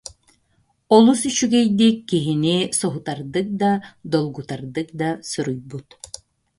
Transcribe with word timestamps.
Олус 0.95 1.21
үчүгэй- 1.29 1.71
дик, 1.79 1.97
киһини 2.09 2.55
соһутардык 2.79 3.47
да, 3.61 3.71
долгутардык 4.13 4.87
да 5.01 5.09
суруйбут 5.31 5.87